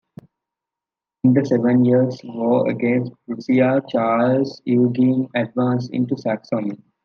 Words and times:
In 1.23 1.33
the 1.35 1.45
Seven 1.45 1.85
Years' 1.85 2.19
War 2.23 2.67
against 2.67 3.13
Prussia, 3.27 3.83
Charles 3.87 4.59
Eugene 4.65 5.29
advanced 5.35 5.91
into 5.91 6.17
Saxony. 6.17 6.79